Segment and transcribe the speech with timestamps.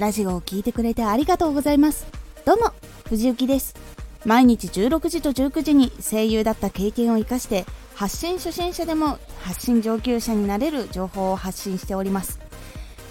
[0.00, 2.06] ラジオを聴いてくれてありがとうございます。
[2.46, 2.72] どうも
[3.10, 3.74] 藤幸です。
[4.24, 12.40] 毎日16時と19時に声優だった経験を生かして発信初心者でも発信上級者になれる情報を発信しております。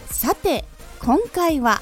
[0.08, 0.66] さて
[1.00, 1.80] 今回は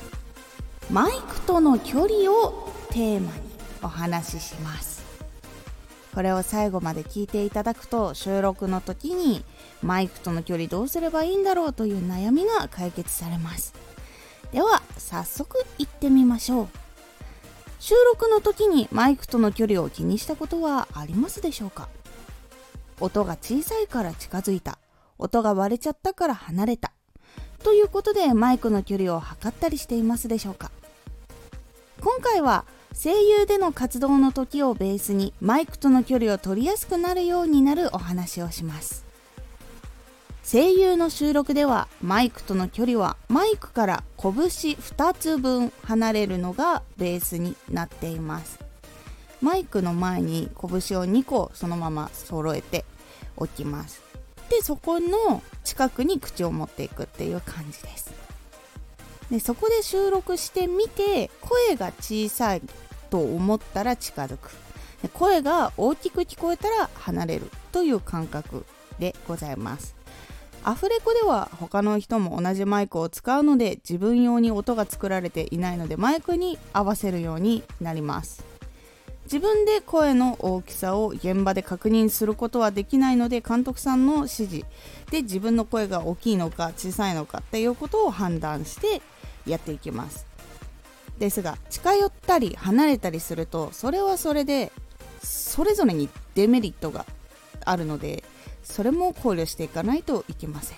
[0.92, 3.42] マイクとの距離をテーマに
[3.82, 5.06] お話しします。
[6.14, 9.46] これを最後まで聞いていただくと収録の時に
[9.82, 13.87] マイクとの距離どうすればいいんだろうという悩みが解決されます。
[14.52, 16.68] では早速行ってみましょう。
[17.80, 21.90] 収録の時にマイクとの距離を気にしたことはありますでしょうか？
[23.00, 24.80] 音が小さいから近づいた。
[25.20, 26.92] 音が割れちゃったから離れた。
[27.64, 30.72] ということでマイクの距離を測ったりしていますでしょうか？
[32.02, 39.07] 今回は声優での活動の時をベースにマイクとの距離を取りやすくなるようになるお話をします。
[40.50, 48.58] 声優の収録ではマイクとの距離はマイクから拳2つ分離れるのがベースになっています。
[49.42, 52.86] マイクの前に拳を2個そのまま揃えて
[53.36, 54.02] おきます。
[54.50, 58.14] でそこの近くに口を持っていくっていう感じです。
[59.30, 62.62] でそこで収録してみて声が小さい
[63.10, 64.52] と思ったら近づく。
[65.02, 68.66] で声が大きく聞こえたら離れるという感覚
[68.98, 69.97] でございます。
[70.68, 78.44] アフレコでは他の人も同じマイクを使うので自分用に音が作られていないのでマイクに合わせるようになります。
[79.24, 84.66] 自分で声の大きさを現場で確認することはできないので監督さんの指示。
[85.10, 89.02] で自分の声が大きいのか小さいのかっていうことを判断して
[89.46, 90.26] やっていきます。
[91.18, 94.74] ですが近寄ったり離れたりするとそれはそれで
[95.24, 97.06] それぞれにデメリットが
[97.64, 98.26] あるので
[98.78, 100.78] それも考慮していかないといけません。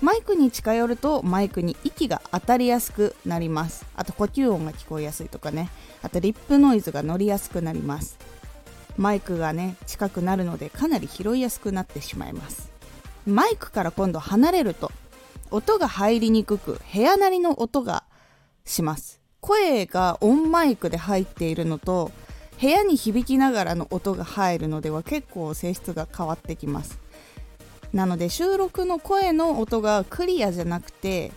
[0.00, 3.84] マイクに近寄るとマイクに息が当たりやすくなります。
[3.94, 5.68] あと呼吸音が聞こえやすいとかね。
[6.02, 8.16] あとリップノイズが乗りやすくなります。
[8.96, 12.72] マイクがね近くなるのでかなり拾いやすくなってしまいます。
[13.26, 14.90] マイクから今度離れると
[15.50, 18.04] 音が入りにくく部屋なりの音が
[18.64, 19.20] します。
[19.42, 22.12] 声がオンマイクで入っているのと
[22.58, 26.98] 部屋に響きながらの音が入るのでは結構性質が変わってきます。
[27.92, 31.32] なので収録の声の音がクリアじゃなくて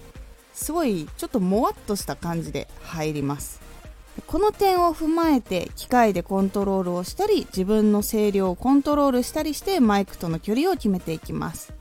[0.53, 3.61] すごいちょっともわっとした感じで入ります。
[4.27, 11.73] この点を踏まえて機械でコントロールをしたり自分の声量をコントロールしたりしてマイクとの距離を決めていきます。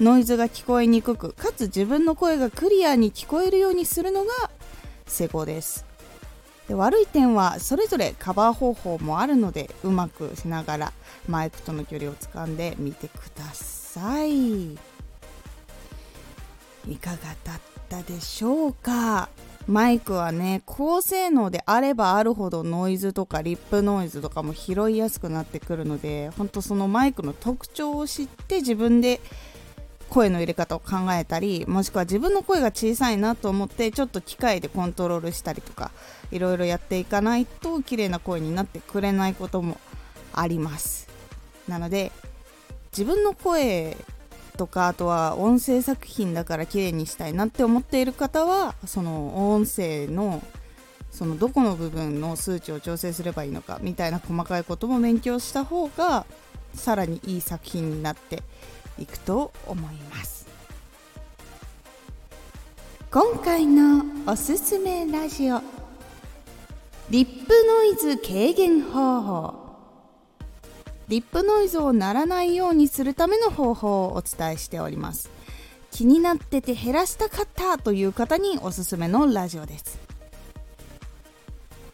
[0.00, 4.50] ノイズが聞こえにくくかつ自分の声がクリアに聞こえるようにするのが
[5.06, 5.84] 成功です。
[6.68, 10.92] で悪い点はそれぞれカバー方法もあるのでうまくしながら
[11.28, 14.72] マイクとの距離をつかんでみてください。
[14.72, 14.76] い
[17.00, 19.28] かがだったでしょうか？
[19.66, 29.22] マイクはね高性能であればあるほどノイズとかリップノイズとかも拾いやすくなってくるのでほんとそのマイクの特徴を知って自分で
[30.14, 35.90] 声の入れ方を考えたりもしくは自分の声が小さいなと思ってちょっと機械でコントロールしたりとか
[36.30, 39.80] いろいろやっていかないと綺麗な声になってくれないことも
[40.32, 41.08] あります。
[41.66, 42.12] なので
[42.92, 43.96] 自分の声
[44.56, 50.44] とかあとは音声作品だから綺麗にしたいなって思っている方はその音声の
[51.10, 56.24] そのどこの部分の数値を調整すればいいのかみたいな細かいことも勉強した方が
[56.74, 58.42] さらにいい作品になって
[58.98, 60.46] いくと思います。
[63.10, 65.60] 今回のおすすめラジオ
[67.10, 69.54] リップノイズ軽減方法。
[71.06, 75.30] リップノイズを鳴らないようにするための方法をお伝えしております。
[75.90, 80.03] 気になってて減らしたかったという方におすすめのラジオです。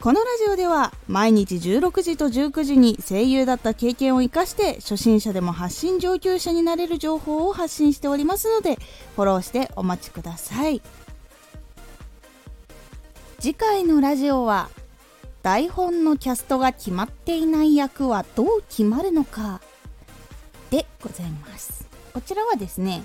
[0.02, 8.76] このラジオでは毎日16時と19時に声優だった経験を生かして初心者でも発信上級者になれる情報を発信しておりますので
[9.14, 10.80] フォローしてお待ちください。
[13.40, 14.70] 次回のラジオは
[15.42, 19.60] 台本のキャストが決まっていない役はどう決まるのか？
[20.70, 21.86] でございます。
[22.14, 23.04] こちらはですね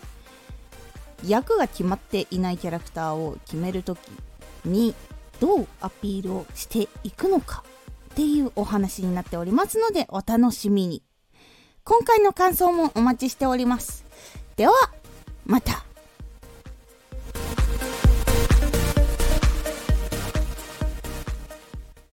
[1.27, 3.99] 役が決まっていないキャラクターを決めるとき
[4.63, 4.95] に
[5.39, 7.63] どうアピールをしていくのか
[8.11, 11.03] っていうお話になっておりますのでお楽しみに。
[11.83, 14.05] 今回の感想もお待ちしております。
[14.55, 14.73] では
[15.45, 15.84] また。